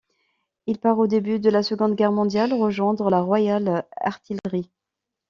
[0.65, 4.71] Il part au début de la Seconde Guerre mondiale rejoindre la Royal Artillery.